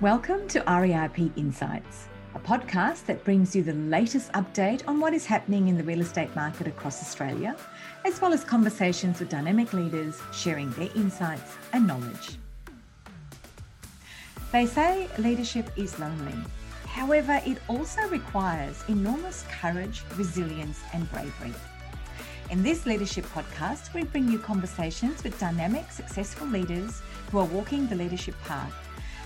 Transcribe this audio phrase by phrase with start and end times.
[0.00, 5.24] Welcome to REIP Insights, a podcast that brings you the latest update on what is
[5.24, 7.56] happening in the real estate market across Australia,
[8.04, 12.38] as well as conversations with dynamic leaders sharing their insights and knowledge.
[14.50, 16.34] They say leadership is lonely.
[16.86, 21.54] However, it also requires enormous courage, resilience, and bravery.
[22.50, 27.00] In this leadership podcast, we bring you conversations with dynamic, successful leaders
[27.30, 28.74] who are walking the leadership path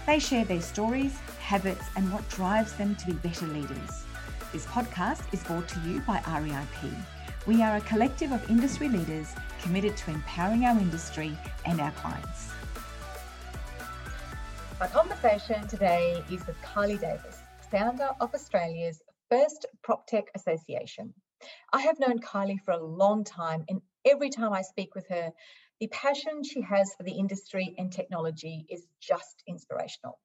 [0.08, 4.04] they share their stories, habits, and what drives them to be better leaders.
[4.54, 6.94] This podcast is brought to you by REIP.
[7.46, 12.48] We are a collective of industry leaders committed to empowering our industry and our clients.
[14.80, 17.40] My conversation today is with Kylie Davis,
[17.70, 21.12] founder of Australia's first PropTech Association.
[21.74, 25.30] I have known Kylie for a long time, and every time I speak with her,
[25.80, 30.18] the passion she has for the industry and technology is just inspirational.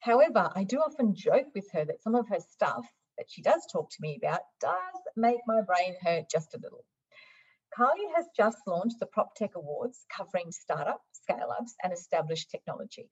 [0.00, 2.86] However, I do often joke with her that some of her stuff
[3.18, 6.84] that she does talk to me about does make my brain hurt just a little.
[7.78, 13.08] Kylie has just launched the PropTech Awards covering startup, scale ups, and established technology.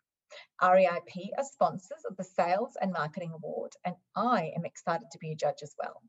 [0.60, 5.32] REIP are sponsors of the Sales and Marketing Award, and I am excited to be
[5.32, 6.02] a judge as well.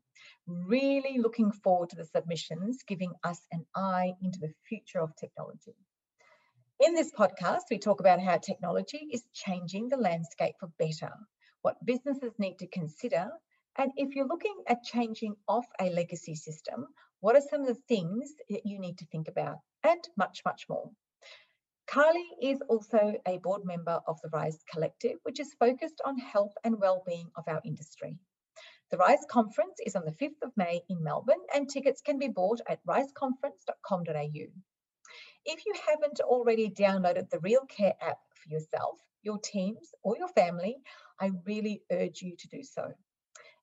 [0.46, 5.76] Really looking forward to the submissions, giving us an eye into the future of technology.
[6.80, 11.12] In this podcast, we talk about how technology is changing the landscape for better,
[11.62, 13.30] what businesses need to consider,
[13.76, 16.86] and if you're looking at changing off a legacy system,
[17.20, 20.66] what are some of the things that you need to think about, and much, much
[20.68, 20.90] more.
[21.90, 26.52] Kylie is also a board member of the RISE Collective, which is focused on health
[26.62, 28.16] and well-being of our industry.
[28.92, 32.28] The RISE conference is on the 5th of May in Melbourne and tickets can be
[32.28, 34.46] bought at riseconference.com.au.
[35.44, 40.28] If you haven't already downloaded the Real Care app for yourself, your teams or your
[40.28, 40.76] family,
[41.20, 42.92] I really urge you to do so.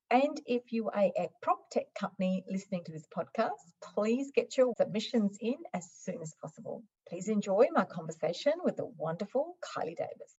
[0.10, 4.74] And if you are a prop tech company listening to this podcast, please get your
[4.78, 6.82] submissions in as soon as possible.
[7.10, 10.38] Please enjoy my conversation with the wonderful Kylie Davis.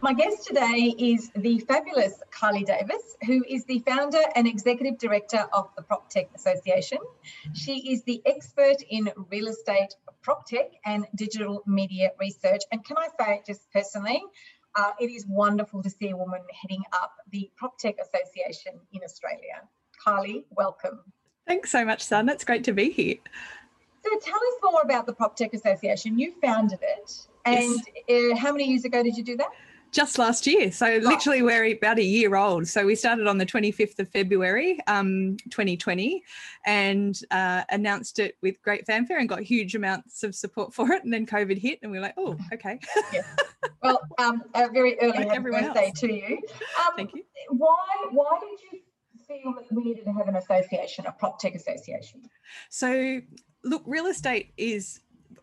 [0.00, 5.46] My guest today is the fabulous Kylie Davis, who is the founder and executive director
[5.52, 6.98] of the PropTech Association.
[7.52, 12.62] She is the expert in real estate, PropTech, and digital media research.
[12.72, 14.22] And can I say, just personally,
[14.76, 19.62] uh, it is wonderful to see a woman heading up the PropTech Association in Australia.
[20.04, 21.00] Kylie, welcome.
[21.46, 22.28] Thanks so much, Sun.
[22.28, 23.16] It's great to be here.
[24.02, 26.18] So tell us more about the PropTech Association.
[26.18, 28.32] You founded it, and yes.
[28.32, 29.48] uh, how many years ago did you do that?
[29.94, 30.72] Just last year.
[30.72, 32.66] So literally we're about a year old.
[32.66, 36.22] So we started on the 25th of February, um, 2020,
[36.66, 41.04] and uh, announced it with great fanfare and got huge amounts of support for it.
[41.04, 42.80] And then COVID hit, and we are like, oh, okay.
[43.12, 43.22] yeah.
[43.82, 46.00] Well, um, a very early like birthday else.
[46.00, 46.38] to you.
[46.80, 47.22] Um, Thank you.
[47.50, 47.76] Why?
[48.10, 48.80] Why did you
[49.28, 52.22] feel that we needed to have an association, a prop tech association?
[52.68, 53.20] So,
[53.62, 55.00] look, real estate is.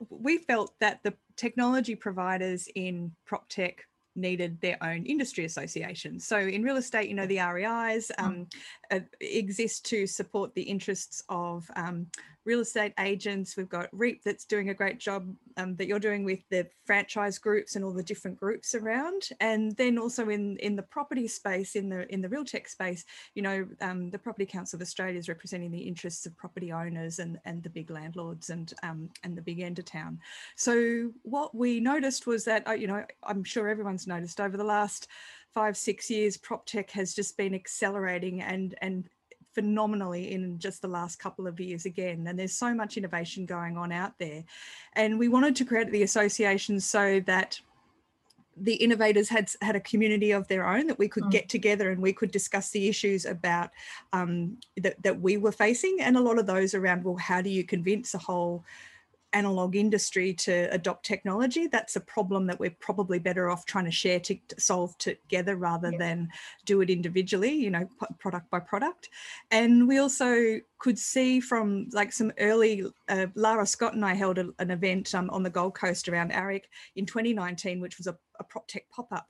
[0.10, 3.86] We felt that the technology providers in prop tech
[4.16, 6.20] needed their own industry association.
[6.20, 8.24] So in real estate, you know, the REIs mm.
[8.24, 8.48] um,
[8.92, 12.08] uh, exist to support the interests of um,
[12.46, 13.56] real estate agents.
[13.56, 17.38] We've got REAP that's doing a great job um, that you're doing with the franchise
[17.38, 19.30] groups and all the different groups around.
[19.40, 23.06] And then also in in the property space, in the in the real tech space,
[23.36, 27.20] you know, um, the Property Council of Australia is representing the interests of property owners
[27.20, 30.20] and and the big landlords and um, and the big end of town.
[30.56, 34.64] So what we noticed was that uh, you know I'm sure everyone's noticed over the
[34.64, 35.08] last
[35.54, 39.10] five six years prop tech has just been accelerating and and
[39.54, 42.26] phenomenally in just the last couple of years again.
[42.28, 44.44] And there's so much innovation going on out there.
[44.94, 47.60] And we wanted to create the association so that
[48.58, 51.32] the innovators had had a community of their own that we could mm.
[51.32, 53.70] get together and we could discuss the issues about
[54.14, 57.50] um, that, that we were facing and a lot of those around well how do
[57.50, 58.64] you convince a whole
[59.34, 63.92] analog industry to adopt technology that's a problem that we're probably better off trying to
[63.92, 65.98] share to, solve together rather yeah.
[65.98, 66.30] than
[66.66, 67.88] do it individually you know
[68.20, 69.10] product by product
[69.52, 74.40] and we also could see from like some early uh, lara scott and i held
[74.40, 76.64] a, an event um, on the gold coast around AREC
[76.96, 79.28] in 2019 which was a, a prop tech pop-up.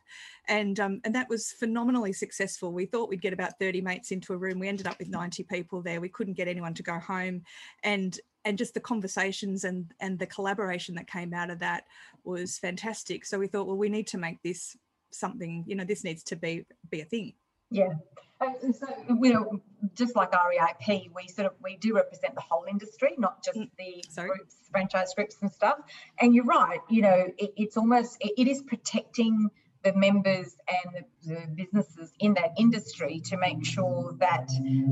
[0.47, 2.71] And um, and that was phenomenally successful.
[2.71, 4.57] We thought we'd get about 30 mates into a room.
[4.57, 6.01] We ended up with 90 people there.
[6.01, 7.43] We couldn't get anyone to go home.
[7.83, 11.83] And and just the conversations and and the collaboration that came out of that
[12.23, 13.25] was fantastic.
[13.25, 14.75] So we thought well we need to make this
[15.11, 17.33] something you know this needs to be be a thing.
[17.69, 17.93] Yeah
[18.73, 18.87] so
[19.21, 19.61] you know,
[19.95, 23.69] just like REIP, we sort of we do represent the whole industry, not just mm,
[23.77, 24.29] the Sorry?
[24.29, 25.77] groups, franchise groups and stuff.
[26.19, 29.49] And you're right, you know, it, it's almost it, it is protecting
[29.83, 34.49] the members and the, the, businesses in that industry to make sure that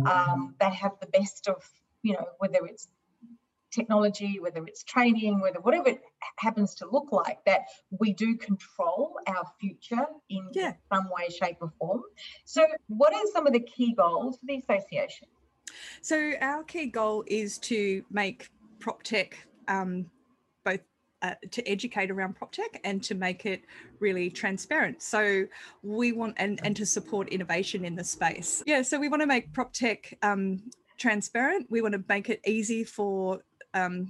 [0.09, 1.63] um, they have the best of,
[2.01, 2.87] you know, whether it's
[3.71, 6.01] technology, whether it's training, whether whatever it
[6.37, 7.61] happens to look like, that
[7.99, 10.73] we do control our future in yeah.
[10.91, 12.01] some way, shape, or form.
[12.45, 15.27] So, what are some of the key goals for the association?
[16.01, 18.49] So, our key goal is to make
[18.79, 20.09] prop tech um,
[20.63, 20.79] both
[21.21, 23.61] uh, to educate around prop tech and to make it
[23.99, 25.01] really transparent.
[25.01, 25.45] So
[25.83, 28.63] we want and and to support innovation in the space.
[28.65, 30.61] Yeah, so we want to make prop tech um,
[30.97, 31.67] transparent.
[31.69, 33.41] We want to make it easy for
[33.73, 34.07] um,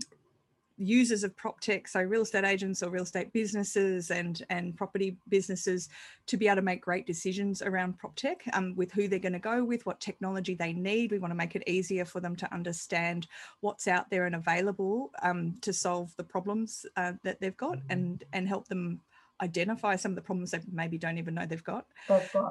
[0.80, 5.18] users of prop tech, so real estate agents or real estate businesses and, and property
[5.28, 5.90] businesses,
[6.26, 9.34] to be able to make great decisions around prop tech um, with who they're going
[9.34, 11.12] to go with, what technology they need.
[11.12, 13.28] We want to make it easier for them to understand
[13.60, 18.24] what's out there and available um, to solve the problems uh, that they've got and,
[18.32, 19.02] and help them
[19.42, 21.86] identify some of the problems they maybe don't even know they've got.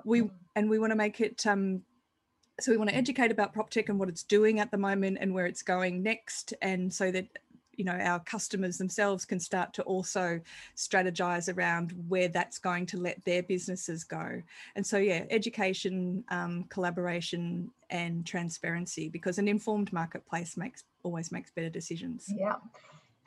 [0.05, 1.83] We and we want to make it um,
[2.61, 5.19] so we want to educate about prop tech and what it's doing at the moment
[5.21, 7.27] and where it's going next and so that
[7.77, 10.41] you know our customers themselves can start to also
[10.77, 14.43] strategize around where that's going to let their businesses go.
[14.75, 21.51] And so yeah education um, collaboration and transparency because an informed marketplace makes always makes
[21.53, 22.27] better decisions.
[22.37, 22.57] Yeah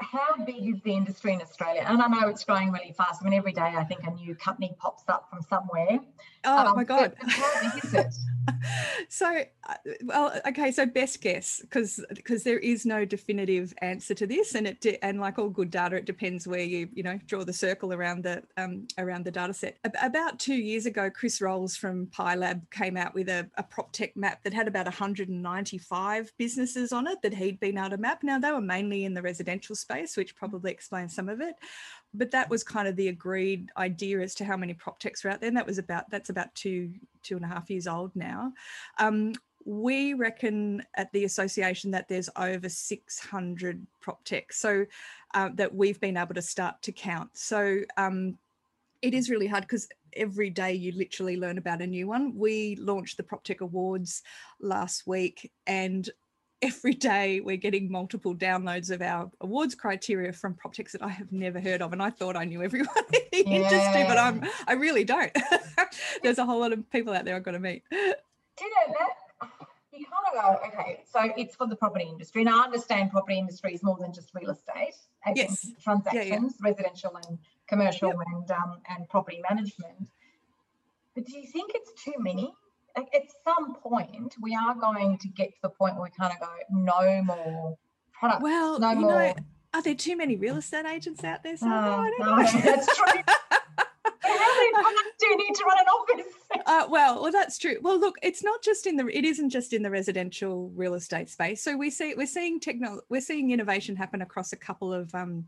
[0.02, 1.84] how big is the industry in Australia?
[1.86, 3.22] And I know it's growing really fast.
[3.22, 6.00] I mean, every day I think a new company pops up from somewhere.
[6.44, 7.14] Oh um, my god!
[7.20, 8.14] How big is it?
[9.10, 10.72] so, uh, well, okay.
[10.72, 15.04] So best guess, because because there is no definitive answer to this, and it de-
[15.06, 18.24] and like all good data, it depends where you you know draw the circle around
[18.24, 19.78] the um, around the data set.
[20.02, 24.18] About two years ago, Chris Rolls from PieLab came out with a, a prop tech
[24.18, 28.24] map that had about 195 businesses on it that he'd been able to map.
[28.24, 31.56] Now they were mainly in the residential space space, which probably explains some of it.
[32.14, 35.32] But that was kind of the agreed idea as to how many prop techs were
[35.32, 35.48] out there.
[35.48, 36.94] And that was about that's about two
[37.24, 38.54] two and a half years old now.
[39.00, 39.34] Um,
[39.64, 44.86] we reckon at the association that there's over 600 prop techs, so
[45.34, 47.30] uh, that we've been able to start to count.
[47.34, 48.38] So um,
[49.02, 52.36] it is really hard because every day you literally learn about a new one.
[52.36, 54.24] We launched the Prop Tech Awards
[54.60, 56.10] last week, and
[56.62, 61.10] every day we're getting multiple downloads of our awards criteria from prop techs that I
[61.10, 61.94] have never heard of.
[61.94, 63.56] And I thought I knew everyone in the yeah.
[63.56, 65.36] industry, but I'm I really don't.
[66.24, 67.84] There's a whole lot of people out there I've got to meet.
[67.90, 69.50] Do you know that
[69.94, 72.42] you kind of go, okay, so it's for the property industry.
[72.42, 74.96] And I understand property industry is more than just real estate.
[75.36, 75.68] Yes.
[75.84, 76.50] Transactions, yeah, yeah.
[76.60, 77.38] residential and
[77.68, 78.18] commercial yep.
[78.34, 80.08] and um, and property management.
[81.14, 82.54] But do you think it's too many?
[82.98, 86.40] At some point we are going to get to the point where we kind of
[86.40, 87.78] go no more
[88.14, 89.34] products well no you more know,
[89.74, 93.22] are there too many real estate agents out there so uh, no, that's true.
[94.24, 96.34] How many products do you need to run an office?
[96.66, 97.78] Uh, well well that's true.
[97.82, 101.30] Well look it's not just in the it isn't just in the residential real estate
[101.30, 101.64] space.
[101.64, 105.46] So we see we're seeing techno we're seeing innovation happen across a couple of um,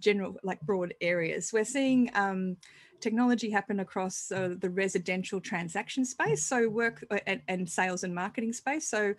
[0.00, 1.52] general like broad areas.
[1.52, 2.56] We're seeing um,
[3.02, 8.14] technology happen across uh, the residential transaction space, so work uh, and, and sales and
[8.14, 8.88] marketing space.
[8.88, 9.14] So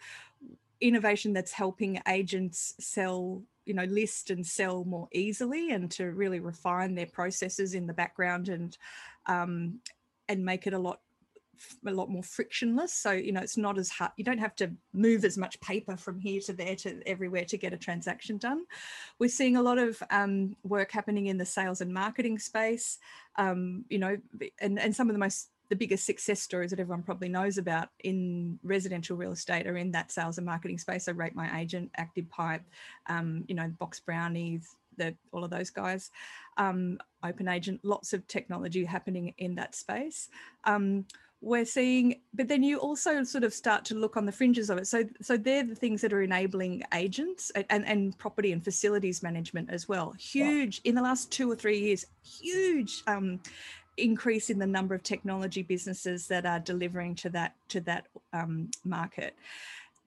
[0.81, 6.39] innovation that's helping agents sell you know list and sell more easily and to really
[6.39, 8.77] refine their processes in the background and
[9.27, 9.79] um,
[10.27, 10.99] and make it a lot
[11.85, 12.93] a lot more frictionless.
[12.93, 14.11] So, you know, it's not as hard.
[14.17, 17.57] You don't have to move as much paper from here to there to everywhere to
[17.57, 18.65] get a transaction done.
[19.19, 22.99] We're seeing a lot of um, work happening in the sales and marketing space,
[23.37, 24.17] um, you know,
[24.59, 27.89] and, and some of the most the biggest success stories that everyone probably knows about
[28.03, 31.05] in residential real estate are in that sales and marketing space.
[31.05, 32.61] So Rate My Agent, Active Pipe,
[33.07, 36.11] um, you know, Box Brownies, the, all of those guys,
[36.57, 40.29] um, Open Agent, lots of technology happening in that space.
[40.65, 41.05] Um,
[41.43, 44.77] we're seeing but then you also sort of start to look on the fringes of
[44.77, 44.87] it.
[44.87, 49.69] So so they're the things that are enabling agents and and property and facilities management
[49.69, 50.13] as well.
[50.17, 50.89] Huge yeah.
[50.89, 53.41] in the last two or three years huge um,
[53.97, 58.71] increase in the number of technology businesses that are delivering to that to that um,
[58.85, 59.35] market.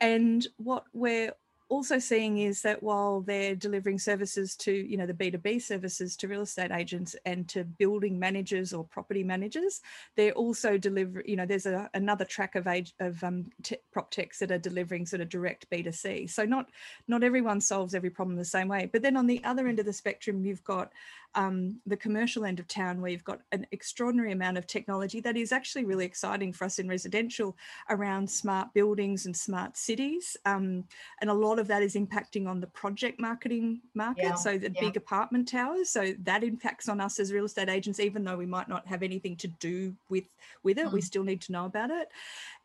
[0.00, 1.32] And what we're
[1.68, 6.28] also seeing is that while they're delivering services to you know the b2b services to
[6.28, 9.80] real estate agents and to building managers or property managers
[10.16, 14.10] they're also deliver you know there's a, another track of age of um, t- prop
[14.10, 16.66] techs that are delivering sort of direct b2c so not
[17.08, 18.88] not everyone solves every problem the same way.
[18.92, 20.92] But then on the other end of the spectrum you've got
[21.34, 25.36] um, the commercial end of town where you've got an extraordinary amount of technology that
[25.36, 27.56] is actually really exciting for us in residential
[27.90, 30.84] around smart buildings and smart cities um,
[31.20, 34.22] and a lot of that is impacting on the project marketing market.
[34.22, 34.80] Yeah, so the yeah.
[34.80, 35.90] big apartment towers.
[35.90, 39.02] So that impacts on us as real estate agents, even though we might not have
[39.02, 40.24] anything to do with
[40.62, 40.86] with it.
[40.86, 40.92] Mm.
[40.92, 42.08] We still need to know about it.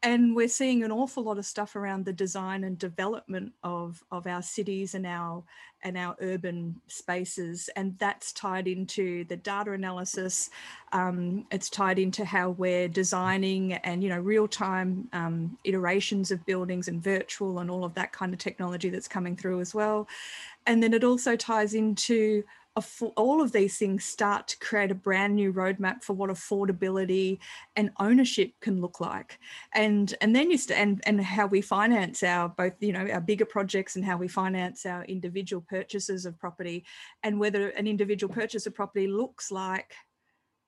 [0.04, 4.26] And we're seeing an awful lot of stuff around the design and development of, of
[4.26, 5.44] our cities and our
[5.84, 7.70] and our urban spaces.
[7.76, 10.50] And that's tied into the data analysis.
[10.92, 16.46] Um, it's tied into how we're designing and, you know, real time um, iterations of
[16.46, 20.08] buildings and virtual and all of that kind of technology that's coming through as well.
[20.68, 22.44] And then it also ties into
[23.16, 27.38] all of these things start to create a brand new roadmap for what affordability
[27.76, 29.40] and ownership can look like.
[29.74, 33.20] And and then you st- and and how we finance our both you know our
[33.22, 36.86] bigger projects and how we finance our individual purchases of property
[37.24, 39.94] and whether an individual purchase of property looks like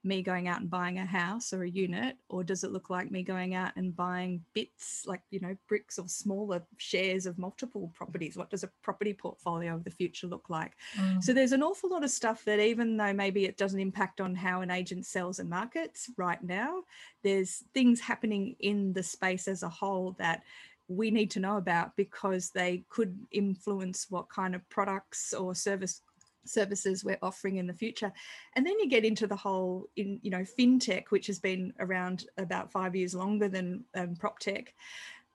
[0.04, 3.10] me going out and buying a house or a unit or does it look like
[3.10, 7.92] me going out and buying bits like you know bricks or smaller shares of multiple
[7.96, 11.24] properties what does a property portfolio of the future look like mm.
[11.24, 14.36] so there's an awful lot of stuff that even though maybe it doesn't impact on
[14.36, 16.82] how an agent sells and markets right now
[17.24, 20.44] there's things happening in the space as a whole that
[20.88, 26.02] we need to know about because they could influence what kind of products or service
[26.46, 28.12] services we're offering in the future.
[28.56, 32.26] And then you get into the whole in you know fintech which has been around
[32.38, 34.74] about five years longer than um, prop tech.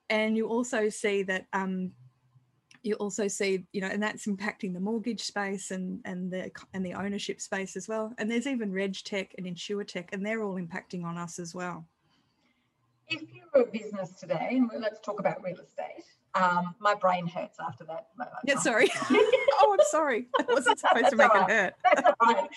[0.09, 1.91] And you also see that um,
[2.81, 6.85] you also see you know and that's impacting the mortgage space and and the and
[6.85, 8.13] the ownership space as well.
[8.17, 11.53] And there's even reg tech and insure tech and they're all impacting on us as
[11.53, 11.85] well.
[13.07, 17.57] If you're a business today and let's talk about real estate um, my brain hurts
[17.59, 18.07] after that.
[18.45, 18.89] Yeah, sorry.
[19.09, 20.27] oh, I'm sorry.
[20.39, 21.49] I wasn't supposed to make right.
[21.49, 21.73] it hurt.
[21.83, 22.49] That's all right.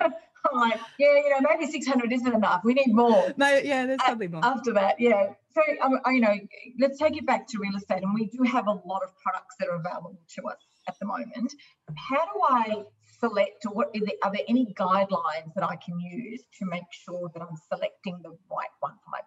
[0.52, 2.62] I'm like, yeah, you know, maybe 600 isn't enough.
[2.64, 3.34] We need more.
[3.36, 4.44] No, yeah, there's probably more.
[4.44, 5.34] After that, yeah.
[5.52, 6.34] So, um, you know,
[6.78, 8.02] let's take it back to real estate.
[8.02, 10.56] And we do have a lot of products that are available to us
[10.88, 11.52] at the moment.
[11.94, 12.84] How do I
[13.18, 17.42] select or what are there, any guidelines that I can use to make sure that
[17.42, 19.20] I'm selecting the right one for my?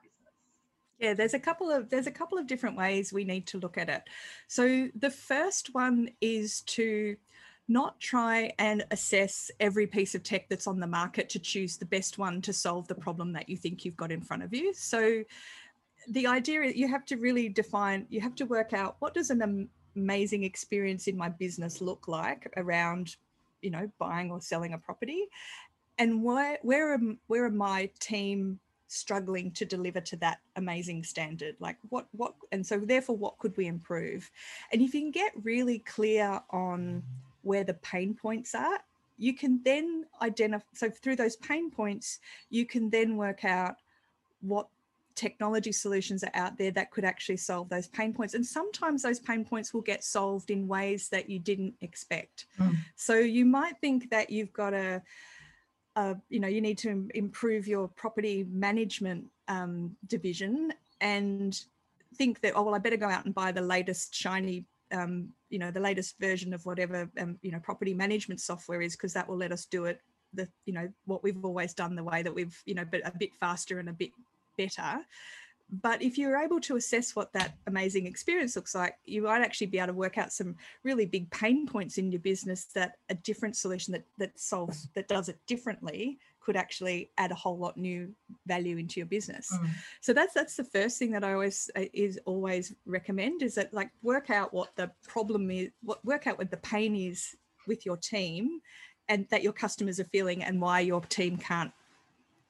[0.99, 3.77] Yeah, there's a couple of there's a couple of different ways we need to look
[3.77, 4.03] at it.
[4.47, 7.17] So the first one is to
[7.67, 11.85] not try and assess every piece of tech that's on the market to choose the
[11.85, 14.73] best one to solve the problem that you think you've got in front of you.
[14.73, 15.23] So
[16.09, 19.29] the idea is you have to really define, you have to work out what does
[19.29, 23.15] an amazing experience in my business look like around,
[23.61, 25.27] you know, buying or selling a property,
[25.97, 28.59] and where where am where are my team
[28.93, 31.55] struggling to deliver to that amazing standard?
[31.59, 34.29] Like what what and so therefore what could we improve?
[34.71, 37.03] And if you can get really clear on
[37.41, 38.79] where the pain points are
[39.19, 42.19] you can then identify so through those pain points
[42.49, 43.75] you can then work out
[44.41, 44.67] what
[45.15, 48.33] technology solutions are out there that could actually solve those pain points.
[48.33, 52.45] And sometimes those pain points will get solved in ways that you didn't expect.
[52.59, 52.77] Mm.
[52.95, 55.01] so you might think that you've got a
[55.95, 61.65] uh, you know you need to improve your property management um, division and
[62.15, 65.59] think that oh well I better go out and buy the latest shiny um, you
[65.59, 69.27] know the latest version of whatever um, you know property management software is because that
[69.27, 70.01] will let us do it
[70.33, 73.11] the you know what we've always done the way that we've you know but a
[73.17, 74.11] bit faster and a bit
[74.57, 74.99] better
[75.69, 79.67] but if you're able to assess what that amazing experience looks like, you might actually
[79.67, 83.15] be able to work out some really big pain points in your business that a
[83.15, 87.77] different solution that that solves that does it differently could actually add a whole lot
[87.77, 88.13] new
[88.45, 89.49] value into your business.
[89.51, 89.69] Mm.
[90.01, 93.73] So that's that's the first thing that I always uh, is always recommend is that
[93.73, 97.85] like work out what the problem is, what work out what the pain is with
[97.85, 98.59] your team
[99.09, 101.71] and that your customers are feeling and why your team can't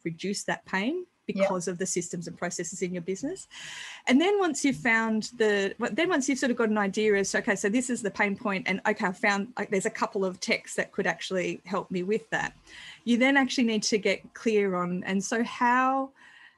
[0.03, 1.73] reduce that pain because yep.
[1.73, 3.47] of the systems and processes in your business.
[4.07, 7.33] And then once you've found the, then once you've sort of got an idea as,
[7.33, 10.25] okay, so this is the pain point, and okay, I found like, there's a couple
[10.25, 12.53] of techs that could actually help me with that.
[13.05, 16.11] You then actually need to get clear on, and so how,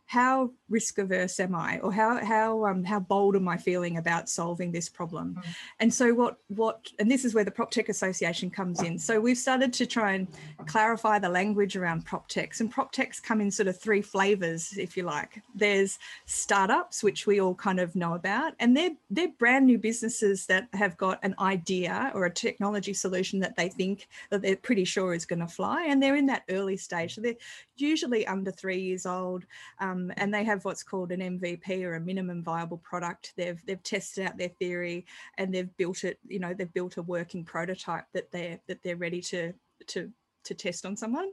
[0.07, 4.29] how risk averse am I, or how how um, how bold am I feeling about
[4.29, 5.35] solving this problem?
[5.35, 5.55] Mm.
[5.79, 8.97] And so what what and this is where the PropTech Association comes in.
[8.97, 10.27] So we've started to try and
[10.65, 15.03] clarify the language around PropTechs, and PropTechs come in sort of three flavors, if you
[15.03, 15.41] like.
[15.53, 20.47] There's startups, which we all kind of know about, and they're they're brand new businesses
[20.47, 24.85] that have got an idea or a technology solution that they think that they're pretty
[24.85, 27.15] sure is going to fly, and they're in that early stage.
[27.15, 27.35] So they're
[27.77, 29.45] usually under three years old,
[29.79, 33.33] um, and they have what's called an MVP or a minimum viable product.
[33.35, 35.05] They've they've tested out their theory
[35.37, 36.19] and they've built it.
[36.27, 39.53] You know, they've built a working prototype that they're that they're ready to
[39.87, 40.11] to
[40.45, 41.31] to test on someone.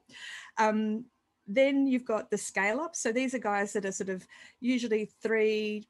[0.59, 1.05] Um,
[1.47, 2.97] then you've got the scale up.
[2.97, 4.26] So these are guys that are sort of
[4.61, 5.85] usually three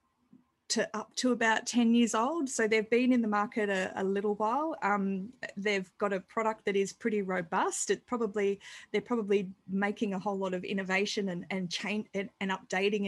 [0.72, 2.48] to up to about 10 years old.
[2.48, 4.76] So they've been in the market a, a little while.
[4.82, 7.90] Um, they've got a product that is pretty robust.
[7.90, 8.58] It probably
[8.90, 13.06] they're probably making a whole lot of innovation and and change and, and updating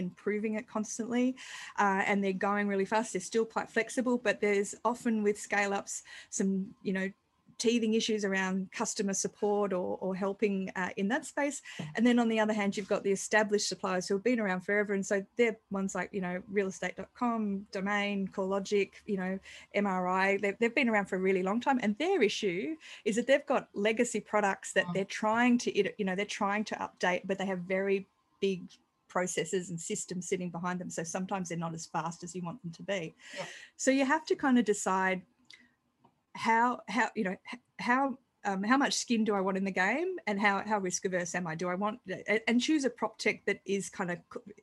[0.57, 1.37] it constantly.
[1.79, 3.15] Uh, and they're going really fast.
[3.15, 7.11] They're still quite flexible, but there's often with scale ups some you know
[7.59, 11.63] teething issues around customer support or, or helping uh, in that space.
[11.95, 14.63] And then on the other hand, you've got the established suppliers who have been around
[14.63, 14.95] forever.
[14.95, 19.39] And so they're ones like, you know, realestate.com, Domain, CoreLogic, you know,
[19.77, 21.79] MRI, they've, they've been around for a really long time.
[21.83, 24.95] And their issue is that they've got legacy products that mm.
[24.95, 28.07] they're trying to, you know, they're trying to update, but they have very
[28.41, 28.69] big
[29.15, 30.91] processes and systems sitting behind them.
[30.91, 33.15] So sometimes they're not as fast as you want them to be.
[33.37, 33.45] Yeah.
[33.77, 35.23] So you have to kind of decide
[36.35, 37.37] how how you know
[37.79, 41.05] how um, how much skin do I want in the game, and how how risk
[41.05, 41.55] averse am I?
[41.55, 42.01] Do I want
[42.47, 44.19] and choose a prop tech that is kind of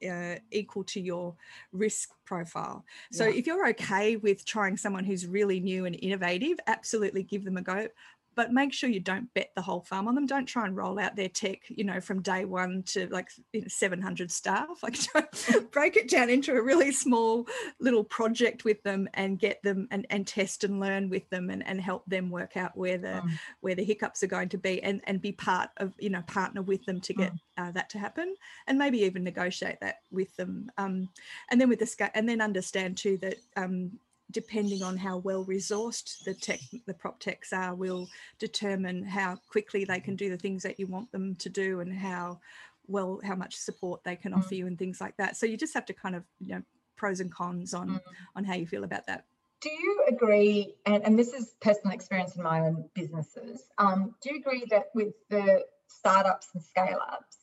[0.08, 1.36] uh, equal to your
[1.72, 2.86] risk profile.
[3.12, 3.36] So yeah.
[3.40, 7.62] if you're okay with trying someone who's really new and innovative, absolutely give them a
[7.62, 7.88] go
[8.36, 10.26] but make sure you don't bet the whole farm on them.
[10.26, 13.62] Don't try and roll out their tech, you know, from day one to like you
[13.62, 14.82] know, 700 staff.
[14.82, 14.98] Like
[15.72, 17.48] break it down into a really small
[17.80, 21.66] little project with them and get them and, and test and learn with them and,
[21.66, 23.32] and help them work out where the mm.
[23.60, 26.62] where the hiccups are going to be and, and be part of, you know, partner
[26.62, 27.40] with them to get mm.
[27.58, 28.36] uh, that to happen
[28.68, 30.72] and maybe even negotiate that with them.
[30.78, 31.10] Um,
[31.50, 33.92] and then with the and then understand too that um,
[34.32, 38.08] depending on how well resourced the tech the prop techs are will
[38.40, 41.94] determine how quickly they can do the things that you want them to do and
[41.94, 42.40] how
[42.88, 44.38] well how much support they can mm.
[44.38, 46.62] offer you and things like that so you just have to kind of you know
[46.96, 48.02] pros and cons on mm.
[48.36, 49.26] on how you feel about that
[49.62, 54.34] do you agree and, and this is personal experience in my own businesses um, do
[54.34, 57.38] you agree that with the startups and scale ups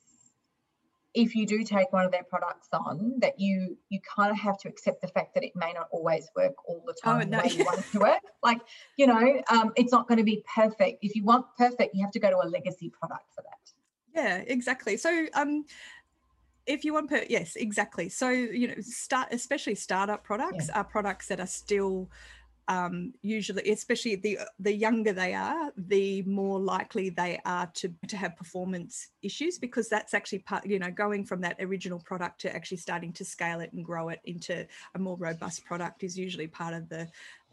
[1.14, 4.58] if you do take one of their products on, that you you kind of have
[4.58, 7.30] to accept the fact that it may not always work all the oh, time oh,
[7.30, 7.42] no.
[7.42, 8.20] the way you want it to work.
[8.42, 8.60] Like,
[8.96, 10.98] you know, um, it's not going to be perfect.
[11.02, 13.72] If you want perfect, you have to go to a legacy product for that.
[14.14, 14.96] Yeah, exactly.
[14.96, 15.64] So um
[16.66, 18.08] if you want per yes, exactly.
[18.08, 20.80] So, you know, start especially startup products yeah.
[20.80, 22.10] are products that are still
[22.68, 28.16] um, usually, especially the the younger they are, the more likely they are to to
[28.16, 30.66] have performance issues because that's actually part.
[30.66, 34.10] You know, going from that original product to actually starting to scale it and grow
[34.10, 37.08] it into a more robust product is usually part of the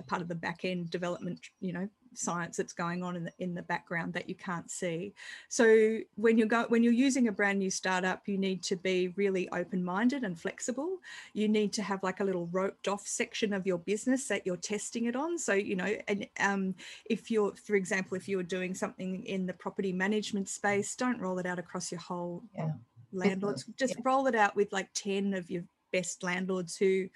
[0.05, 1.39] part of the back end development.
[1.61, 5.13] You know, science that's going on in the, in the background that you can't see.
[5.49, 9.09] So when you're go, when you're using a brand new startup, you need to be
[9.15, 10.97] really open-minded and flexible.
[11.33, 14.57] You need to have like a little roped off section of your business that you're
[14.57, 15.37] testing it on.
[15.37, 16.75] So you know, and um,
[17.05, 21.39] if you're, for example, if you're doing something in the property management space, don't roll
[21.39, 22.71] it out across your whole yeah.
[23.11, 23.65] landlords.
[23.77, 24.01] Just yeah.
[24.03, 27.07] roll it out with like ten of your best landlords who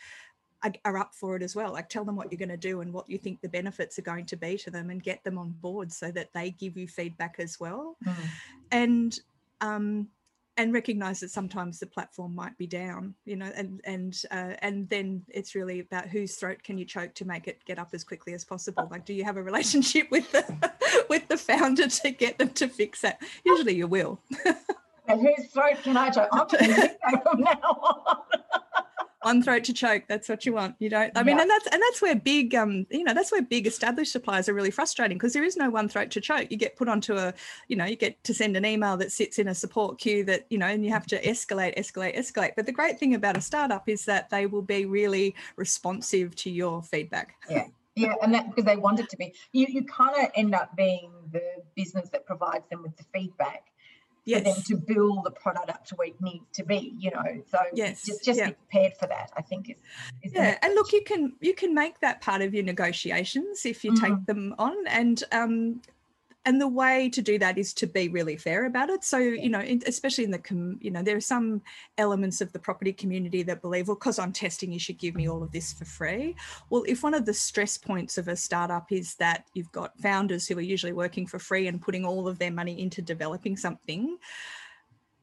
[0.85, 1.71] are up for it as well.
[1.73, 4.03] Like tell them what you're going to do and what you think the benefits are
[4.03, 6.87] going to be to them and get them on board so that they give you
[6.87, 7.95] feedback as well.
[8.05, 8.15] Mm.
[8.71, 9.19] And
[9.61, 10.07] um,
[10.59, 14.89] and recognize that sometimes the platform might be down, you know, and and uh, and
[14.89, 18.03] then it's really about whose throat can you choke to make it get up as
[18.03, 18.85] quickly as possible.
[18.91, 20.71] Like, do you have a relationship with the
[21.09, 23.21] with the founder to get them to fix that?
[23.45, 24.19] Usually, you will.
[25.07, 26.27] and whose throat can I choke?
[26.33, 28.17] I'm from now on
[29.29, 31.41] one throat to choke that's what you want you don't i mean yeah.
[31.43, 34.53] and that's and that's where big um you know that's where big established suppliers are
[34.53, 36.47] really frustrating because there is no one throat to choke.
[36.49, 37.33] You get put onto a
[37.67, 40.45] you know you get to send an email that sits in a support queue that
[40.49, 42.51] you know and you have to escalate escalate escalate.
[42.55, 46.49] But the great thing about a startup is that they will be really responsive to
[46.49, 47.35] your feedback.
[47.49, 47.67] Yeah.
[47.95, 50.75] Yeah and that because they want it to be you you kind of end up
[50.77, 51.43] being the
[51.75, 53.65] business that provides them with the feedback
[54.25, 54.39] yes.
[54.39, 57.23] for them to build the product up to where it needs to be you know
[57.49, 58.47] so yes just just yeah.
[58.47, 59.77] be prepared for that i think is,
[60.23, 63.83] is yeah and look you can you can make that part of your negotiations if
[63.83, 64.15] you mm-hmm.
[64.15, 65.81] take them on and um
[66.45, 69.03] and the way to do that is to be really fair about it.
[69.03, 71.61] So you know especially in the com, you know there are some
[71.97, 75.29] elements of the property community that believe well because i'm testing you should give me
[75.29, 76.35] all of this for free.
[76.69, 80.47] Well if one of the stress points of a startup is that you've got founders
[80.47, 84.17] who are usually working for free and putting all of their money into developing something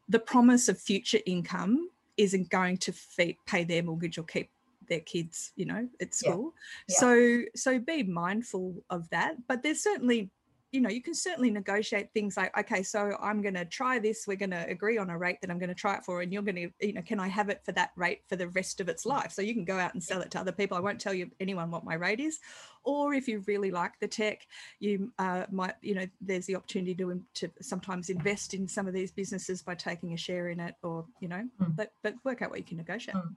[0.09, 4.51] the promise of future income isn't going to feed, pay their mortgage or keep
[4.89, 6.55] their kids you know at school.
[6.89, 6.95] Yeah.
[6.95, 6.97] Yeah.
[6.99, 9.37] so so be mindful of that.
[9.49, 10.31] But there's certainly
[10.73, 14.25] you know you can certainly negotiate things like okay so i'm going to try this
[14.27, 16.33] we're going to agree on a rate that i'm going to try it for and
[16.33, 18.81] you're going to you know can i have it for that rate for the rest
[18.81, 19.11] of its mm.
[19.11, 21.15] life so you can go out and sell it to other people i won't tell
[21.15, 22.39] you anyone what my rate is
[22.85, 24.47] or if you really like the tech
[24.81, 28.95] you uh, might you know there's the opportunity to, to sometimes invest in some of
[28.95, 31.77] these businesses by taking a share in it or you know mm.
[31.77, 33.35] but but work out what you can negotiate mm.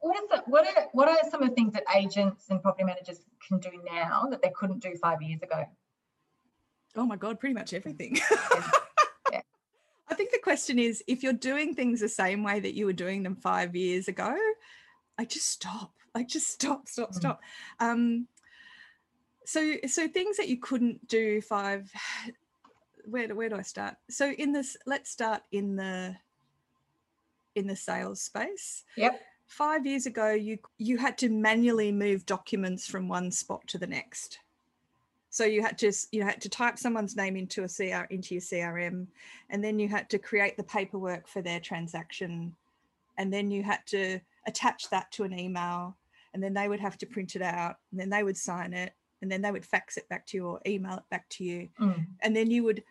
[0.00, 2.84] what is the, what are what are some of the things that agents and property
[2.84, 5.64] managers can do now that they couldn't do five years ago
[6.96, 8.18] Oh my God, pretty much everything.
[9.32, 9.40] yeah.
[10.08, 12.92] I think the question is if you're doing things the same way that you were
[12.92, 14.36] doing them five years ago,
[15.18, 15.92] I just stop.
[16.14, 17.14] Like just stop, stop, mm.
[17.14, 17.40] stop.
[17.80, 18.28] Um,
[19.44, 21.90] so so things that you couldn't do five
[23.04, 23.96] where do, where do I start?
[24.08, 26.16] So in this, let's start in the
[27.54, 28.84] in the sales space.
[28.96, 29.20] Yep.
[29.46, 33.86] Five years ago, you you had to manually move documents from one spot to the
[33.86, 34.38] next.
[35.34, 38.40] So you had to you had to type someone's name into a CR into your
[38.40, 39.08] CRM,
[39.50, 42.54] and then you had to create the paperwork for their transaction,
[43.18, 45.96] and then you had to attach that to an email,
[46.34, 48.94] and then they would have to print it out, and then they would sign it,
[49.22, 51.68] and then they would fax it back to you or email it back to you,
[51.80, 52.06] mm.
[52.20, 52.84] and then you would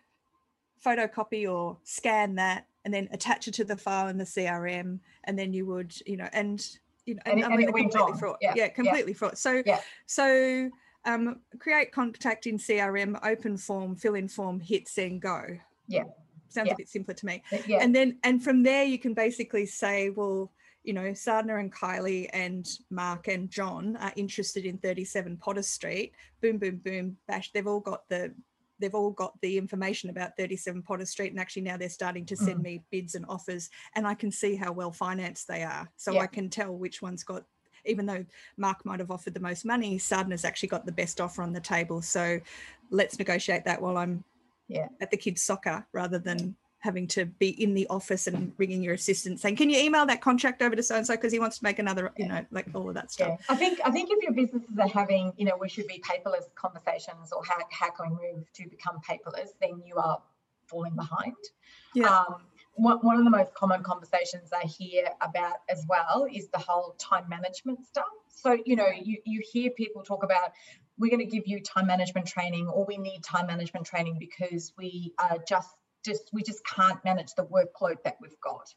[0.84, 5.38] photocopy or scan that, and then attach it to the file in the CRM, and
[5.38, 6.76] then you would you know and
[7.06, 8.36] you know and, and, I mean, completely fraught.
[8.42, 9.16] Yeah, yeah completely yeah.
[9.18, 9.38] fraught.
[9.38, 9.80] So yeah.
[10.04, 10.70] so
[11.04, 15.44] um, create contact in CRM, open form, fill in form, hit send, go.
[15.88, 16.04] Yeah.
[16.48, 16.74] Sounds yeah.
[16.74, 17.42] a bit simpler to me.
[17.66, 17.78] Yeah.
[17.80, 20.52] And then, and from there, you can basically say, well,
[20.84, 26.12] you know, Sadhna and Kylie and Mark and John are interested in 37 Potter Street.
[26.42, 27.50] Boom, boom, boom, bash.
[27.52, 28.34] They've all got the
[28.80, 32.36] they've all got the information about 37 Potter Street, and actually now they're starting to
[32.36, 32.64] send mm.
[32.64, 36.20] me bids and offers, and I can see how well financed they are, so yeah.
[36.20, 37.44] I can tell which one's got
[37.84, 38.24] even though
[38.56, 41.60] Mark might have offered the most money, Sadhna's actually got the best offer on the
[41.60, 42.02] table.
[42.02, 42.40] So
[42.90, 44.24] let's negotiate that while I'm
[44.68, 44.88] yeah.
[45.00, 48.92] at the kids' soccer rather than having to be in the office and ringing your
[48.92, 51.56] assistant saying, "Can you email that contract over to so and so because he wants
[51.56, 53.28] to make another," you know, like all of that stuff.
[53.40, 53.46] Yeah.
[53.48, 56.44] I think I think if your businesses are having, you know, we should be paperless
[56.54, 60.20] conversations or how how can we move to become paperless, then you are
[60.66, 61.36] falling behind.
[61.94, 62.18] Yeah.
[62.18, 62.42] Um,
[62.76, 67.28] one, of the most common conversations I hear about as well is the whole time
[67.28, 68.04] management stuff.
[68.28, 70.52] So, you know, you, you hear people talk about
[70.98, 74.72] we're going to give you time management training or we need time management training because
[74.78, 75.68] we are just
[76.04, 78.72] just we just can't manage the workload that we've got.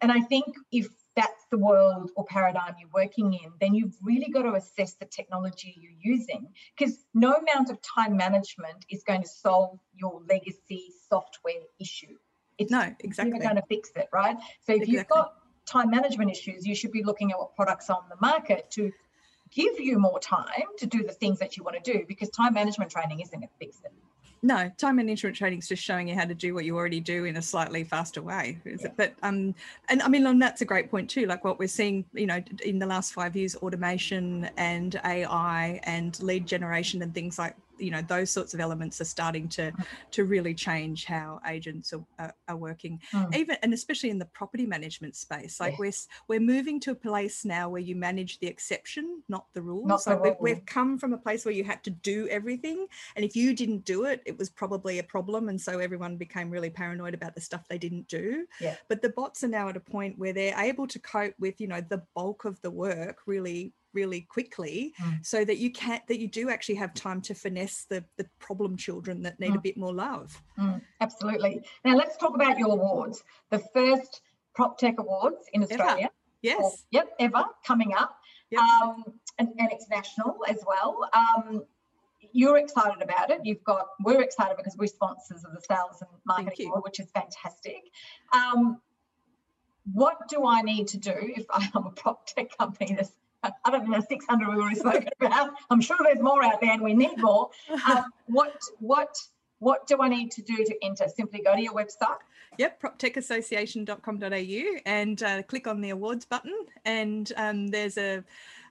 [0.00, 4.30] And I think if that's the world or paradigm you're working in, then you've really
[4.30, 9.22] got to assess the technology you're using because no amount of time management is going
[9.22, 12.16] to solve your legacy software issue.
[12.58, 13.36] It's no, exactly.
[13.36, 14.36] You're going to fix it, right?
[14.66, 14.94] So if exactly.
[14.94, 18.16] you've got time management issues, you should be looking at what products are on the
[18.20, 18.92] market to
[19.50, 20.44] give you more time
[20.76, 23.48] to do the things that you want to do because time management training isn't going
[23.48, 23.92] to fix it.
[24.40, 27.24] No, time management training is just showing you how to do what you already do
[27.24, 28.58] in a slightly faster way.
[28.64, 28.88] Yeah.
[28.96, 29.54] But um,
[29.88, 31.26] and I mean, and that's a great point too.
[31.26, 36.20] Like what we're seeing, you know, in the last five years, automation and AI and
[36.22, 39.84] lead generation and things like you know those sorts of elements are starting to mm.
[40.10, 43.34] to really change how agents are, are, are working mm.
[43.34, 45.78] even and especially in the property management space like yeah.
[45.78, 45.92] we're
[46.28, 50.04] we're moving to a place now where you manage the exception not the rules not
[50.04, 52.86] the like we've, we've come from a place where you had to do everything
[53.16, 56.50] and if you didn't do it it was probably a problem and so everyone became
[56.50, 58.76] really paranoid about the stuff they didn't do yeah.
[58.88, 61.68] but the bots are now at a point where they're able to cope with you
[61.68, 65.24] know the bulk of the work really really quickly mm.
[65.24, 68.76] so that you can't that you do actually have time to finesse the the problem
[68.76, 69.56] children that need mm.
[69.56, 74.22] a bit more love mm, absolutely now let's talk about your awards the first
[74.54, 76.12] prop tech awards in australia ever.
[76.42, 78.18] yes or, yep ever coming up
[78.50, 78.60] yep.
[78.60, 79.04] um
[79.38, 81.62] and, and it's national as well um
[82.32, 83.40] you're excited about it.
[83.44, 87.10] You've got we're excited because we're sponsors of the sales and marketing award, which is
[87.10, 87.84] fantastic.
[88.32, 88.80] Um,
[89.92, 93.90] what do I need to do if I'm a prop tech company that's other than
[93.90, 97.18] the 600 we've already spoken about, I'm sure there's more out there and we need
[97.18, 97.50] more.
[97.88, 99.16] Um, what, what,
[99.60, 101.06] what do I need to do to enter?
[101.08, 102.18] Simply go to your website.
[102.58, 106.54] Yep, proptechassociation.com.au and uh, click on the awards button.
[106.84, 108.24] And um, there's a,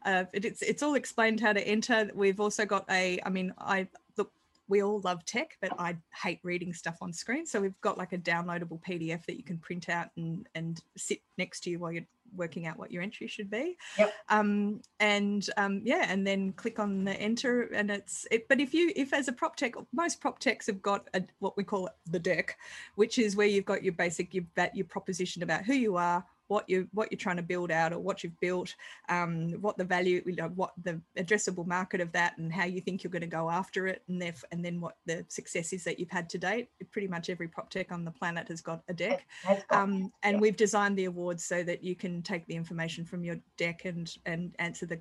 [0.06, 2.10] uh, it's, it's all explained how to enter.
[2.14, 4.32] We've also got a, I mean, I look,
[4.68, 7.46] we all love tech, but I hate reading stuff on screen.
[7.46, 11.22] So we've got like a downloadable PDF that you can print out and and sit
[11.38, 13.78] next to you while you're working out what your entry should be.
[13.98, 14.14] Yep.
[14.30, 18.48] Um, and um, yeah, and then click on the enter, and it's it.
[18.48, 21.58] But if you if as a prop tech, most prop techs have got a, what
[21.58, 22.58] we call the deck,
[22.96, 26.70] which is where you've got your basic your your proposition about who you are, what
[26.70, 28.76] you what you're trying to build out or what you've built,
[29.10, 32.82] um, what the value, you know, what the addressable market of that, and how you
[32.82, 35.84] think you're going to go after it, and then and then what the success is
[35.84, 36.70] that you've had to date.
[36.92, 39.26] Pretty much every prop tech on the planet has got a deck,
[39.72, 43.38] um, and we've designed the awards so that you can take the information from your
[43.58, 45.00] deck and and answer the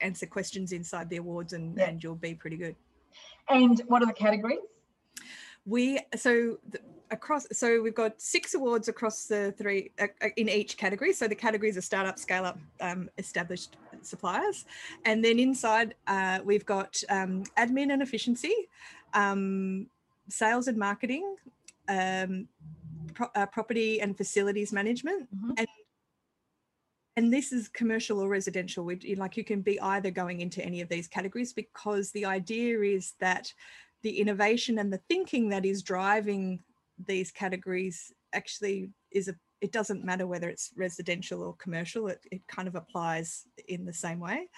[0.00, 1.88] answer questions inside the awards, and yeah.
[1.88, 2.74] and you'll be pretty good.
[3.48, 4.58] And what are the categories?
[5.64, 6.58] We so.
[6.70, 11.12] The, across so we've got six awards across the three uh, uh, in each category.
[11.12, 14.64] So the categories are startup scale up um, established suppliers.
[15.04, 18.54] And then inside uh, we've got um, admin and efficiency
[19.14, 19.86] um,
[20.28, 21.36] sales and marketing
[21.88, 22.48] um,
[23.14, 25.28] pro- uh, property and facilities management.
[25.34, 25.52] Mm-hmm.
[25.58, 25.68] and
[27.16, 28.84] and this is commercial or residential.
[28.84, 32.80] We, like you can be either going into any of these categories because the idea
[32.80, 33.52] is that
[34.02, 36.60] the innovation and the thinking that is driving
[37.06, 42.46] these categories actually is a it doesn't matter whether it's residential or commercial it, it
[42.46, 44.48] kind of applies in the same way.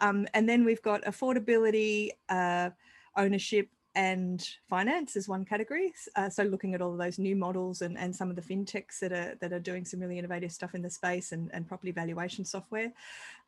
[0.00, 2.70] Um, and then we've got affordability uh,
[3.16, 5.92] ownership and finance is one category.
[6.14, 9.00] Uh, so looking at all of those new models and, and some of the fintechs
[9.00, 11.90] that are that are doing some really innovative stuff in the space and, and property
[11.90, 12.92] valuation software.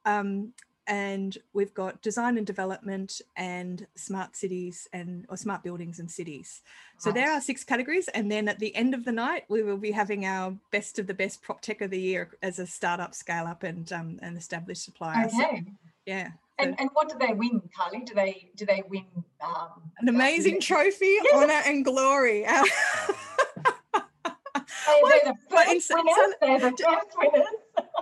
[0.05, 0.53] Um,
[0.91, 6.63] and we've got design and development and smart cities and or smart buildings and cities.
[6.99, 9.77] So there are six categories, and then at the end of the night, we will
[9.77, 13.15] be having our best of the best prop tech of the year as a startup,
[13.15, 15.27] scale up, and um, an established supplier.
[15.27, 15.37] Okay.
[15.39, 15.59] So,
[16.07, 16.31] yeah.
[16.59, 18.05] And, and what do they win, Kylie?
[18.05, 19.07] Do they do they win
[19.43, 19.69] um,
[20.01, 21.33] an amazing uh, trophy, yes.
[21.35, 22.43] honor, and glory?
[22.43, 22.65] they're,
[25.25, 26.35] the first winners.
[26.41, 27.47] They're the first winners.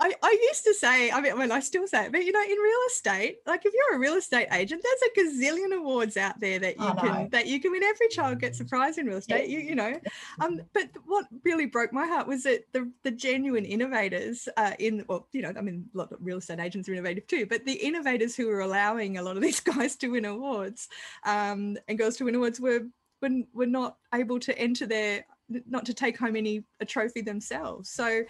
[0.01, 2.43] I, I used to say, I mean, well, I still say it, but you know,
[2.43, 6.39] in real estate, like if you're a real estate agent, there's a gazillion awards out
[6.41, 7.83] there that you can that you can win.
[7.83, 9.99] Every child gets a prize in real estate, you, you know.
[10.41, 15.05] Um, but what really broke my heart was that the the genuine innovators uh, in
[15.09, 17.65] well, you know, I mean, a lot of real estate agents are innovative too, but
[17.65, 20.89] the innovators who were allowing a lot of these guys to win awards
[21.25, 22.87] um, and girls to win awards were
[23.21, 25.25] were, were not able to enter their
[25.67, 27.91] not to take home any a trophy themselves.
[27.91, 28.25] So,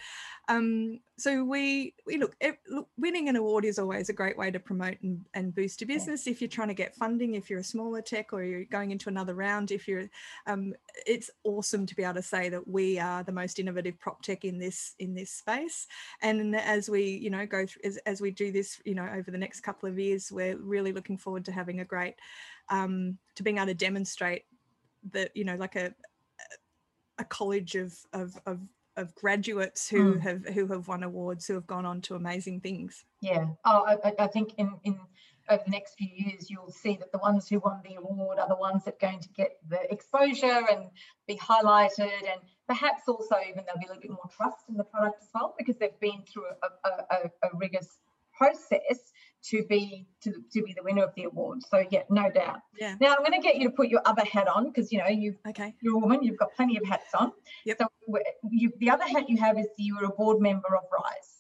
[0.49, 4.51] um, so we we look, it, look, winning an award is always a great way
[4.51, 6.27] to promote and, and boost your business.
[6.27, 9.09] If you're trying to get funding, if you're a smaller tech or you're going into
[9.09, 10.09] another round, if you're,
[10.47, 10.75] um,
[11.07, 14.45] it's awesome to be able to say that we are the most innovative prop tech
[14.45, 15.87] in this in this space.
[16.23, 19.31] And as we you know go through as, as we do this, you know, over
[19.31, 22.15] the next couple of years, we're really looking forward to having a great
[22.69, 24.45] um, to being able to demonstrate
[25.13, 25.95] that you know like a
[27.19, 28.61] a college of of of,
[28.97, 30.21] of graduates who mm.
[30.21, 33.05] have who have won awards who have gone on to amazing things.
[33.21, 33.47] Yeah.
[33.65, 34.99] Oh, I, I think in in
[35.51, 38.49] over the next few years, you'll see that the ones who won the award are
[38.49, 40.91] the ones that are going to get the exposure and
[41.27, 44.85] be highlighted, and perhaps also even there'll be a little bit more trust in the
[44.85, 47.99] product as well because they've been through a, a, a, a rigorous
[48.37, 49.13] process
[49.45, 51.61] to be to, to be the winner of the award.
[51.69, 52.61] So yeah, no doubt.
[52.79, 52.97] Yeah.
[53.01, 55.09] Now I'm going to get you to put your other hat on because you know
[55.09, 55.75] you okay.
[55.81, 56.23] you're a woman.
[56.23, 57.33] You've got plenty of hats on.
[57.65, 57.79] Yep.
[57.81, 58.19] So
[58.51, 61.35] you, the other hat you have is you're a board member of Rise.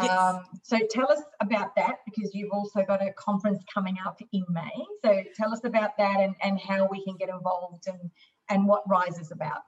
[0.00, 0.10] Yes.
[0.10, 4.44] Um, so tell us about that because you've also got a conference coming up in
[4.48, 4.70] May.
[5.04, 8.10] So tell us about that and, and how we can get involved and
[8.48, 9.62] and what Rise is about.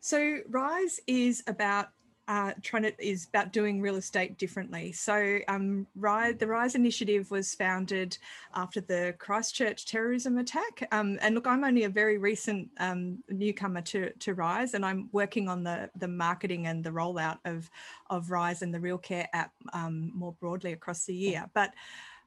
[0.00, 1.88] So Rise is about
[2.28, 2.52] uh,
[2.98, 4.92] is about doing real estate differently.
[4.92, 8.18] So, um, Rise, the Rise Initiative was founded
[8.54, 10.86] after the Christchurch terrorism attack.
[10.92, 15.08] Um, and look, I'm only a very recent um, newcomer to, to Rise, and I'm
[15.12, 17.70] working on the the marketing and the rollout of
[18.10, 21.48] of Rise and the Real Care app um, more broadly across the year.
[21.54, 21.72] But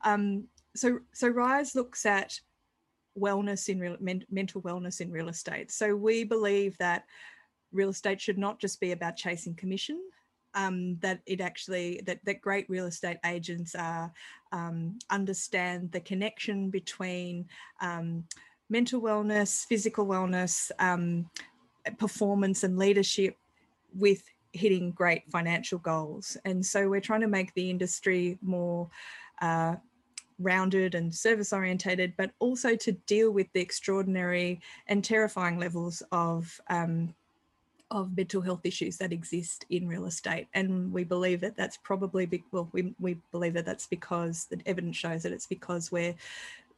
[0.04, 2.40] um, so so Rise looks at
[3.20, 5.72] wellness in real men, mental wellness in real estate.
[5.72, 7.06] So we believe that
[7.72, 10.02] real estate should not just be about chasing commission.
[10.54, 14.12] Um, that it actually that that great real estate agents are
[14.52, 17.48] um, understand the connection between
[17.80, 18.26] um,
[18.70, 21.30] mental wellness, physical wellness, um,
[21.98, 23.38] performance, and leadership
[23.94, 26.36] with hitting great financial goals.
[26.44, 28.90] And so we're trying to make the industry more.
[29.42, 29.76] Uh,
[30.44, 36.60] rounded and service orientated, but also to deal with the extraordinary and terrifying levels of
[36.68, 37.14] um,
[37.91, 40.47] of mental health issues that exist in real estate.
[40.54, 44.60] And we believe that that's probably, be, well, we, we believe that that's because the
[44.65, 46.15] evidence shows that it's because we're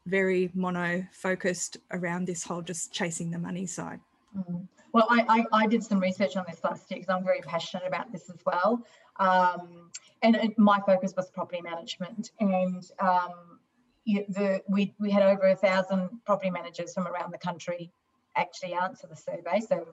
[0.06, 4.00] very mono focused around this whole just chasing the money side.
[4.38, 4.68] Mm.
[4.92, 7.88] Well, I, I, I, did some research on this last year because I'm very passionate
[7.88, 8.86] about this as well.
[9.20, 9.90] Um,
[10.22, 12.32] and it, my focus was property management.
[12.40, 13.60] And um,
[14.06, 17.92] you, the, we, we had over a thousand property managers from around the country
[18.36, 19.60] actually answer the survey.
[19.68, 19.88] So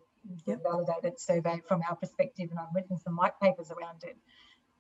[0.46, 0.62] yep.
[0.62, 4.16] validated survey from our perspective, and I've written some white papers around it.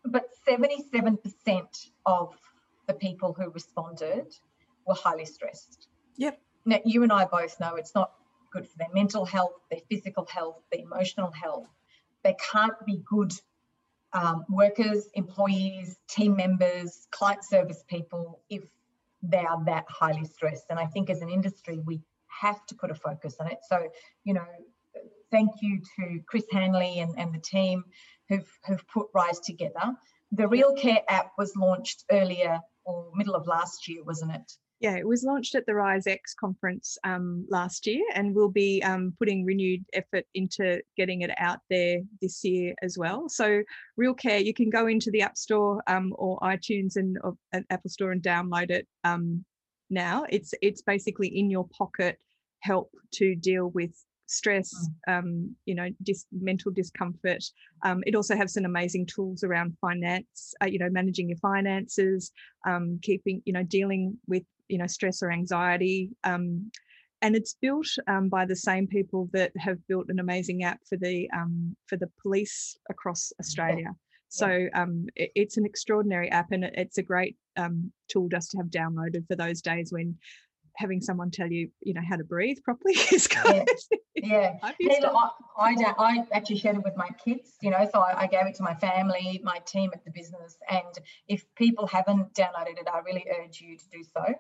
[0.04, 2.34] But 77% of
[2.86, 4.26] the people who responded
[4.86, 5.88] were highly stressed.
[6.16, 6.40] Yep.
[6.64, 8.12] Now, you and I both know it's not
[8.52, 11.68] good for their mental health, their physical health, their emotional health.
[12.24, 13.32] They can't be good
[14.12, 18.64] um, workers, employees, team members, client service people if
[19.22, 20.66] they are that highly stressed.
[20.70, 23.58] And I think as an industry, we have to put a focus on it.
[23.68, 23.88] So,
[24.24, 24.46] you know,
[25.30, 27.84] thank you to Chris Hanley and, and the team
[28.28, 29.94] who've, who've put Rise together.
[30.32, 34.52] The Real Care app was launched earlier or middle of last year, wasn't it?
[34.80, 38.82] Yeah, it was launched at the Rise X conference um, last year, and we'll be
[38.82, 43.28] um, putting renewed effort into getting it out there this year as well.
[43.28, 43.62] So,
[43.98, 47.36] Real Care, you can go into the App Store um, or iTunes and or,
[47.68, 49.44] Apple Store and download it um,
[49.90, 50.24] now.
[50.30, 52.16] It's it's basically in your pocket
[52.62, 53.92] help to deal with
[54.30, 54.72] stress,
[55.08, 55.18] mm.
[55.18, 57.42] um, you know, dis- mental discomfort.
[57.84, 62.30] Um, it also has some amazing tools around finance, uh, you know, managing your finances,
[62.66, 66.10] um, keeping, you know, dealing with, you know, stress or anxiety.
[66.24, 66.70] Um,
[67.22, 70.96] and it's built um, by the same people that have built an amazing app for
[70.96, 73.90] the um, for the police across Australia.
[74.28, 78.52] So um, it, it's an extraordinary app, and it, it's a great um, tool just
[78.52, 80.16] to have downloaded for those days when
[80.76, 83.68] having someone tell you, you know, how to breathe properly is good.
[84.16, 84.56] Yeah.
[84.80, 85.10] yeah.
[85.58, 88.46] I, I, I, actually shared it with my kids, you know, so I, I, gave
[88.46, 90.56] it to my family, my team at the business.
[90.70, 94.34] And if people haven't downloaded it, I really urge you to do so.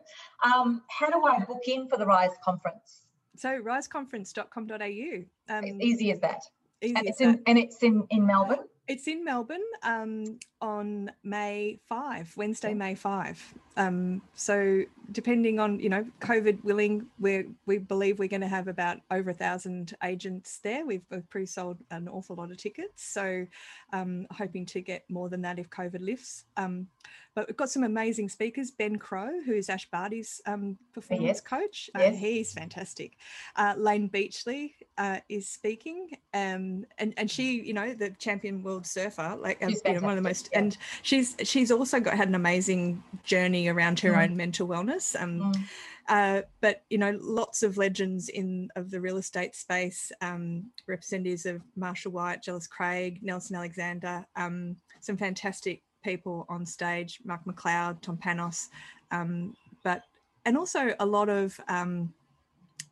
[0.44, 3.02] Um, how do I book in for the RISE conference?
[3.36, 5.54] So riseconference.com.au.
[5.54, 6.42] Um, easy as that.
[6.82, 8.64] Easy and, it's in, and it's in, in Melbourne.
[8.90, 13.54] It's in Melbourne um, on May 5, Wednesday, May 5.
[13.80, 18.68] Um, so depending on, you know, COVID willing, we we believe we're going to have
[18.68, 20.84] about over a thousand agents there.
[20.84, 23.02] We've, we've pre-sold an awful lot of tickets.
[23.02, 23.46] So
[23.94, 26.44] um, hoping to get more than that if COVID lifts.
[26.58, 26.88] Um,
[27.34, 28.70] but we've got some amazing speakers.
[28.72, 31.40] Ben Crowe, who is Ash Barty's um, performance yes.
[31.40, 31.90] coach.
[31.94, 32.18] Uh, yes.
[32.18, 33.16] he's fantastic.
[33.54, 36.10] Uh, Layne Beachley uh, is speaking.
[36.34, 40.18] Um, and, and she, you know, the champion world surfer, like um, you know, one
[40.18, 40.58] of the most yeah.
[40.58, 44.22] and she's she's also got had an amazing journey around her mm.
[44.24, 45.20] own mental wellness.
[45.20, 45.64] Um, mm.
[46.08, 51.46] uh, but you know, lots of legends in of the real estate space, um, representatives
[51.46, 58.00] of Marshall White, Jellis Craig, Nelson Alexander, um, some fantastic people on stage, Mark McLeod,
[58.02, 58.68] Tom Panos,
[59.10, 60.02] um, but
[60.44, 62.12] and also a lot of um,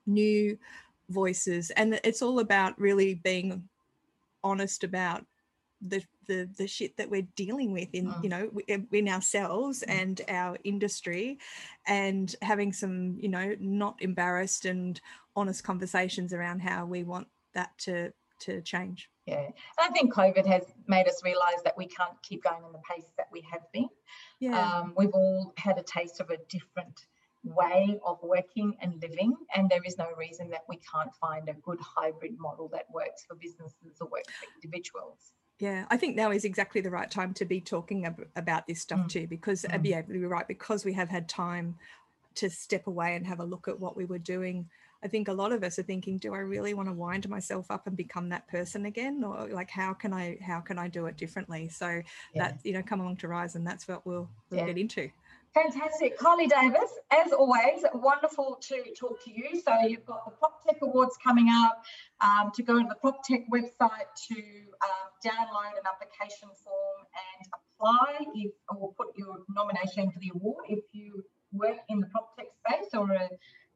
[0.06, 0.58] new
[1.10, 3.68] voices, and it's all about really being
[4.44, 5.24] honest about
[5.80, 8.22] the the the shit that we're dealing with in mm.
[8.22, 8.50] you know
[8.92, 9.92] in ourselves mm.
[9.92, 11.38] and our industry
[11.86, 15.00] and having some you know not embarrassed and
[15.34, 20.46] honest conversations around how we want that to to change yeah and i think covid
[20.46, 23.62] has made us realize that we can't keep going in the pace that we have
[23.72, 23.88] been
[24.38, 27.06] yeah um, we've all had a taste of a different
[27.44, 31.54] way of working and living and there is no reason that we can't find a
[31.54, 36.30] good hybrid model that works for businesses or works for individuals yeah, I think now
[36.30, 39.08] is exactly the right time to be talking ab- about this stuff mm.
[39.08, 39.84] too, because uh, mm.
[39.84, 40.46] yeah, you're right.
[40.46, 41.76] Because we have had time
[42.36, 44.68] to step away and have a look at what we were doing.
[45.02, 47.70] I think a lot of us are thinking, do I really want to wind myself
[47.70, 51.06] up and become that person again, or like how can I how can I do
[51.06, 51.68] it differently?
[51.68, 52.02] So
[52.34, 52.48] yeah.
[52.48, 54.66] that you know, come along to Rise, and that's what we'll we'll yeah.
[54.66, 55.10] get into.
[55.54, 56.18] Fantastic.
[56.18, 59.60] Kylie Davis, as always, wonderful to talk to you.
[59.60, 61.82] So you've got the PropTech Awards coming up.
[62.20, 68.26] Um, to go to the PropTech website to um, download an application form and apply
[68.34, 72.90] if, or put your nomination for the award if you work in the PropTech space
[72.92, 73.28] or a,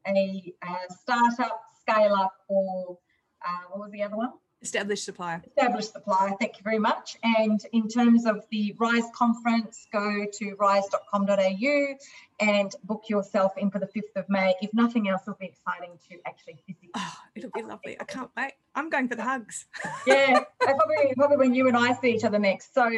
[0.07, 2.97] a, a startup, scale up, or
[3.45, 4.31] uh, what was the other one?
[4.63, 5.43] Established supplier.
[5.45, 7.17] Established supplier, thank you very much.
[7.23, 11.95] And in terms of the RISE conference, go to rise.com.au
[12.39, 14.55] and book yourself in for the 5th of May.
[14.61, 16.91] If nothing else, it'll be exciting to actually physically.
[16.95, 17.99] Oh, it'll be lovely.
[17.99, 18.53] I can't wait.
[18.73, 19.65] I'm going for the hugs.
[20.07, 22.73] yeah, probably, probably when you and I see each other next.
[22.73, 22.89] So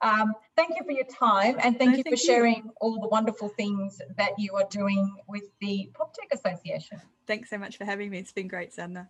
[0.00, 2.34] um, thank you for your time and thank no, you thank for you.
[2.34, 7.00] sharing all the wonderful things that you are doing with the PropTech Association.
[7.26, 8.18] Thanks so much for having me.
[8.18, 9.08] It's been great, Sadhna.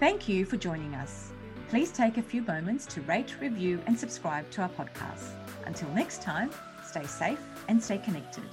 [0.00, 1.30] Thank you for joining us.
[1.68, 5.30] Please take a few moments to rate, review, and subscribe to our podcast.
[5.66, 6.50] Until next time,
[6.84, 8.44] stay safe and stay connected.